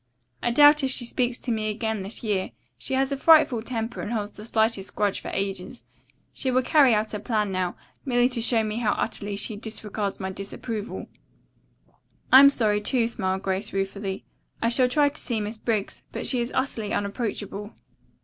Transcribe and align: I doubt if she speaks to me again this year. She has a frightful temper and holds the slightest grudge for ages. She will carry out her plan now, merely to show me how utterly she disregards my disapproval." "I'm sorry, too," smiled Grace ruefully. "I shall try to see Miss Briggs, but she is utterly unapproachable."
I 0.41 0.49
doubt 0.49 0.83
if 0.83 0.89
she 0.89 1.05
speaks 1.05 1.37
to 1.37 1.51
me 1.51 1.69
again 1.69 2.01
this 2.01 2.23
year. 2.23 2.53
She 2.79 2.95
has 2.95 3.11
a 3.11 3.17
frightful 3.17 3.61
temper 3.61 4.01
and 4.01 4.11
holds 4.11 4.31
the 4.31 4.45
slightest 4.47 4.95
grudge 4.95 5.19
for 5.21 5.27
ages. 5.27 5.83
She 6.33 6.49
will 6.49 6.63
carry 6.63 6.95
out 6.95 7.11
her 7.11 7.19
plan 7.19 7.51
now, 7.51 7.75
merely 8.03 8.27
to 8.29 8.41
show 8.41 8.63
me 8.63 8.77
how 8.77 8.93
utterly 8.93 9.35
she 9.35 9.55
disregards 9.55 10.19
my 10.19 10.31
disapproval." 10.31 11.05
"I'm 12.31 12.49
sorry, 12.49 12.81
too," 12.81 13.07
smiled 13.07 13.43
Grace 13.43 13.73
ruefully. 13.73 14.25
"I 14.59 14.69
shall 14.69 14.89
try 14.89 15.07
to 15.07 15.21
see 15.21 15.39
Miss 15.39 15.57
Briggs, 15.57 16.01
but 16.11 16.25
she 16.25 16.41
is 16.41 16.51
utterly 16.55 16.91
unapproachable." 16.93 17.75